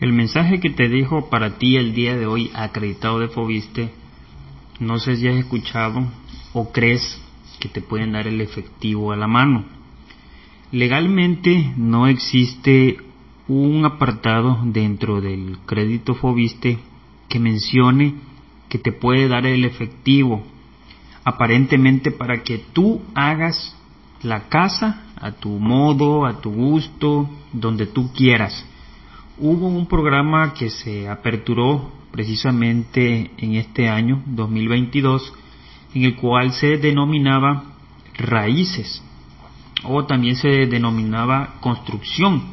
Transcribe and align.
El 0.00 0.12
mensaje 0.12 0.58
que 0.58 0.70
te 0.70 0.88
dejo 0.88 1.30
para 1.30 1.56
ti 1.58 1.76
el 1.76 1.94
día 1.94 2.16
de 2.16 2.26
hoy, 2.26 2.50
acreditado 2.54 3.20
de 3.20 3.28
Fobiste, 3.28 3.90
no 4.80 4.98
sé 4.98 5.16
si 5.16 5.28
has 5.28 5.36
escuchado 5.36 6.04
o 6.52 6.72
crees 6.72 7.20
que 7.60 7.68
te 7.68 7.80
pueden 7.80 8.12
dar 8.12 8.26
el 8.26 8.40
efectivo 8.40 9.12
a 9.12 9.16
la 9.16 9.28
mano. 9.28 9.64
Legalmente 10.72 11.72
no 11.76 12.08
existe 12.08 12.98
un 13.46 13.84
apartado 13.84 14.58
dentro 14.64 15.20
del 15.20 15.58
crédito 15.64 16.16
Fobiste 16.16 16.78
que 17.28 17.38
mencione 17.38 18.14
que 18.68 18.78
te 18.78 18.90
puede 18.90 19.28
dar 19.28 19.46
el 19.46 19.64
efectivo, 19.64 20.42
aparentemente 21.22 22.10
para 22.10 22.42
que 22.42 22.58
tú 22.58 23.00
hagas 23.14 23.76
la 24.22 24.48
casa 24.48 25.04
a 25.20 25.30
tu 25.30 25.50
modo, 25.50 26.26
a 26.26 26.40
tu 26.40 26.50
gusto, 26.50 27.30
donde 27.52 27.86
tú 27.86 28.12
quieras. 28.12 28.66
Hubo 29.36 29.66
un 29.66 29.86
programa 29.86 30.54
que 30.54 30.70
se 30.70 31.08
aperturó 31.08 31.90
precisamente 32.12 33.32
en 33.36 33.56
este 33.56 33.88
año 33.88 34.22
2022 34.26 35.32
en 35.92 36.04
el 36.04 36.14
cual 36.14 36.52
se 36.52 36.76
denominaba 36.76 37.64
raíces 38.16 39.02
o 39.82 40.04
también 40.04 40.36
se 40.36 40.66
denominaba 40.66 41.56
construcción. 41.60 42.44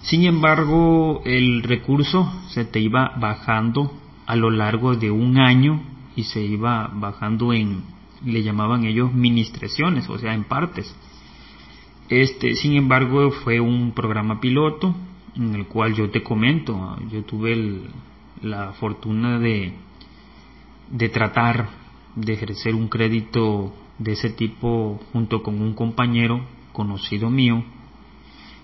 Sin 0.00 0.24
embargo, 0.24 1.20
el 1.26 1.62
recurso 1.62 2.32
se 2.48 2.64
te 2.64 2.80
iba 2.80 3.12
bajando 3.20 3.92
a 4.24 4.34
lo 4.34 4.50
largo 4.50 4.94
de 4.96 5.10
un 5.10 5.36
año 5.36 5.82
y 6.16 6.24
se 6.24 6.40
iba 6.40 6.90
bajando 6.90 7.52
en, 7.52 7.82
le 8.24 8.42
llamaban 8.42 8.86
ellos, 8.86 9.12
ministraciones, 9.12 10.08
o 10.08 10.16
sea, 10.16 10.32
en 10.32 10.44
partes. 10.44 10.90
Este, 12.08 12.54
sin 12.54 12.76
embargo, 12.76 13.30
fue 13.30 13.60
un 13.60 13.92
programa 13.92 14.40
piloto 14.40 14.94
en 15.36 15.54
el 15.54 15.66
cual 15.66 15.94
yo 15.94 16.10
te 16.10 16.22
comento, 16.22 16.96
yo 17.10 17.22
tuve 17.24 17.82
la 18.42 18.72
fortuna 18.72 19.38
de, 19.38 19.72
de 20.90 21.08
tratar 21.08 21.68
de 22.14 22.32
ejercer 22.32 22.74
un 22.74 22.88
crédito 22.88 23.72
de 23.98 24.12
ese 24.12 24.30
tipo 24.30 25.00
junto 25.12 25.42
con 25.42 25.60
un 25.60 25.74
compañero 25.74 26.40
conocido 26.72 27.30
mío 27.30 27.64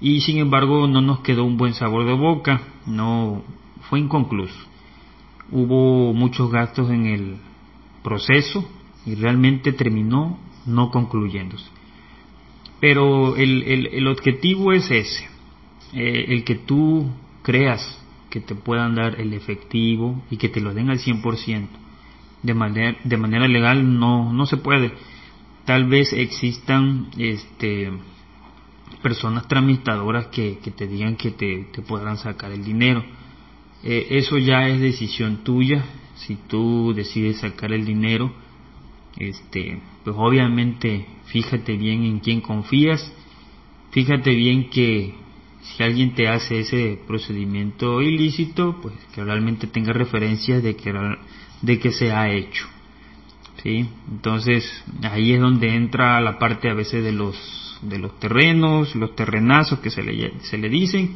y 0.00 0.20
sin 0.20 0.38
embargo 0.38 0.86
no 0.86 1.00
nos 1.00 1.20
quedó 1.20 1.44
un 1.44 1.56
buen 1.56 1.74
sabor 1.74 2.06
de 2.06 2.12
boca, 2.12 2.60
no 2.86 3.42
fue 3.88 3.98
inconcluso. 3.98 4.58
Hubo 5.50 6.12
muchos 6.12 6.50
gastos 6.50 6.90
en 6.90 7.06
el 7.06 7.36
proceso 8.02 8.68
y 9.04 9.14
realmente 9.14 9.72
terminó 9.72 10.38
no 10.66 10.90
concluyéndose. 10.90 11.66
Pero 12.80 13.36
el, 13.36 13.62
el, 13.92 14.06
objetivo 14.06 14.72
es 14.72 14.88
ese, 14.90 15.28
eh, 15.92 16.26
el 16.28 16.44
que 16.44 16.56
tú 16.56 17.10
creas 17.42 17.98
que 18.30 18.40
te 18.40 18.54
puedan 18.54 18.94
dar 18.94 19.20
el 19.20 19.32
efectivo 19.32 20.22
y 20.30 20.36
que 20.36 20.48
te 20.48 20.60
lo 20.60 20.74
den 20.74 20.90
al 20.90 20.98
100%. 20.98 21.66
De 22.42 22.54
manera, 22.54 22.96
de 23.02 23.16
manera 23.16 23.48
legal 23.48 23.98
no, 23.98 24.32
no 24.32 24.46
se 24.46 24.58
puede. 24.58 24.92
Tal 25.64 25.86
vez 25.86 26.12
existan 26.12 27.08
este, 27.18 27.90
personas 29.02 29.48
tramitadoras 29.48 30.26
que, 30.26 30.58
que 30.58 30.70
te 30.70 30.86
digan 30.86 31.16
que 31.16 31.30
te, 31.30 31.68
te 31.72 31.82
podrán 31.82 32.16
sacar 32.16 32.52
el 32.52 32.64
dinero. 32.64 33.04
Eh, 33.82 34.06
eso 34.10 34.38
ya 34.38 34.68
es 34.68 34.80
decisión 34.80 35.44
tuya. 35.44 35.84
Si 36.16 36.36
tú 36.36 36.92
decides 36.94 37.38
sacar 37.38 37.72
el 37.72 37.84
dinero, 37.84 38.32
este, 39.16 39.80
pues 40.04 40.16
obviamente 40.18 41.06
fíjate 41.26 41.76
bien 41.76 42.04
en 42.04 42.18
quién 42.20 42.40
confías, 42.40 43.12
fíjate 43.90 44.34
bien 44.34 44.70
que 44.70 45.14
si 45.62 45.82
alguien 45.82 46.14
te 46.14 46.28
hace 46.28 46.60
ese 46.60 46.98
procedimiento 47.06 48.00
ilícito, 48.00 48.78
pues 48.80 48.94
que 49.14 49.24
realmente 49.24 49.66
tenga 49.66 49.92
referencia 49.92 50.60
de 50.60 50.76
que, 50.76 50.92
de 51.62 51.78
que 51.78 51.92
se 51.92 52.12
ha 52.12 52.30
hecho. 52.30 52.66
¿sí? 53.62 53.88
Entonces 54.10 54.84
ahí 55.02 55.32
es 55.32 55.40
donde 55.40 55.74
entra 55.74 56.20
la 56.20 56.38
parte 56.38 56.70
a 56.70 56.74
veces 56.74 57.02
de 57.04 57.12
los, 57.12 57.78
de 57.82 57.98
los 57.98 58.18
terrenos, 58.18 58.94
los 58.94 59.14
terrenazos 59.14 59.80
que 59.80 59.90
se 59.90 60.02
le, 60.02 60.40
se 60.40 60.58
le 60.58 60.68
dicen, 60.68 61.10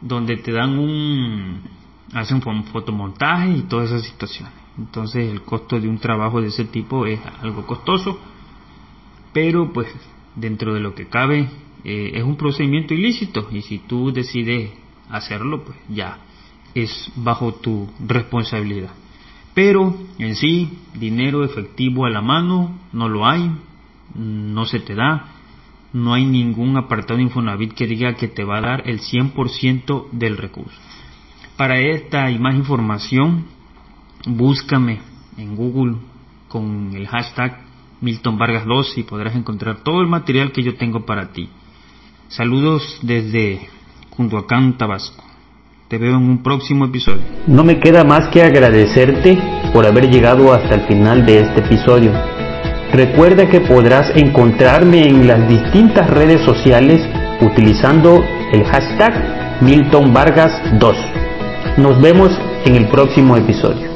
donde 0.00 0.36
te 0.36 0.52
dan 0.52 0.78
un, 0.78 1.60
hacen 2.12 2.42
fotomontaje 2.42 3.50
y 3.50 3.62
todas 3.62 3.90
esas 3.90 4.04
situaciones. 4.04 4.52
Entonces 4.78 5.30
el 5.30 5.42
costo 5.42 5.80
de 5.80 5.88
un 5.88 5.98
trabajo 5.98 6.40
de 6.40 6.48
ese 6.48 6.64
tipo 6.64 7.06
es 7.06 7.20
algo 7.40 7.66
costoso, 7.66 8.18
pero 9.32 9.72
pues 9.72 9.88
dentro 10.36 10.74
de 10.74 10.80
lo 10.80 10.94
que 10.94 11.06
cabe 11.06 11.48
eh, 11.84 12.12
es 12.14 12.22
un 12.22 12.36
procedimiento 12.36 12.94
ilícito 12.94 13.48
y 13.50 13.62
si 13.62 13.78
tú 13.78 14.12
decides 14.12 14.70
hacerlo, 15.10 15.64
pues 15.64 15.78
ya 15.88 16.18
es 16.74 17.10
bajo 17.16 17.54
tu 17.54 17.88
responsabilidad. 18.06 18.90
Pero 19.54 19.94
en 20.18 20.36
sí, 20.36 20.78
dinero 20.94 21.44
efectivo 21.44 22.04
a 22.04 22.10
la 22.10 22.20
mano 22.20 22.78
no 22.92 23.08
lo 23.08 23.26
hay, 23.26 23.50
no 24.14 24.66
se 24.66 24.80
te 24.80 24.94
da, 24.94 25.32
no 25.92 26.12
hay 26.12 26.26
ningún 26.26 26.76
apartado 26.76 27.16
de 27.16 27.22
Infonavit 27.22 27.72
que 27.72 27.86
diga 27.86 28.14
que 28.14 28.28
te 28.28 28.44
va 28.44 28.58
a 28.58 28.60
dar 28.60 28.88
el 28.88 29.00
100% 29.00 30.10
del 30.10 30.36
recurso. 30.36 30.78
Para 31.56 31.78
esta 31.80 32.30
y 32.30 32.38
más 32.38 32.54
información, 32.54 33.46
búscame 34.26 35.00
en 35.38 35.56
Google 35.56 35.96
con 36.48 36.94
el 36.94 37.06
hashtag 37.06 37.65
Milton 38.00 38.38
Vargas 38.38 38.66
2 38.66 38.98
y 38.98 39.02
podrás 39.02 39.34
encontrar 39.34 39.82
todo 39.82 40.00
el 40.00 40.06
material 40.06 40.52
que 40.52 40.62
yo 40.62 40.76
tengo 40.76 41.06
para 41.06 41.32
ti. 41.32 41.48
Saludos 42.28 42.98
desde 43.02 43.68
Cunduacán, 44.10 44.76
Tabasco. 44.76 45.24
Te 45.88 45.98
veo 45.98 46.16
en 46.16 46.28
un 46.28 46.42
próximo 46.42 46.84
episodio. 46.86 47.22
No 47.46 47.62
me 47.62 47.78
queda 47.78 48.02
más 48.02 48.28
que 48.28 48.42
agradecerte 48.42 49.38
por 49.72 49.86
haber 49.86 50.10
llegado 50.10 50.52
hasta 50.52 50.74
el 50.74 50.80
final 50.82 51.24
de 51.24 51.40
este 51.40 51.60
episodio. 51.60 52.12
Recuerda 52.92 53.48
que 53.48 53.60
podrás 53.60 54.10
encontrarme 54.16 55.06
en 55.06 55.26
las 55.26 55.48
distintas 55.48 56.10
redes 56.10 56.40
sociales 56.42 57.00
utilizando 57.40 58.24
el 58.52 58.64
hashtag 58.64 59.60
Milton 59.60 60.12
Vargas 60.12 60.52
2. 60.78 60.96
Nos 61.78 62.00
vemos 62.00 62.32
en 62.64 62.76
el 62.76 62.88
próximo 62.88 63.36
episodio. 63.36 63.95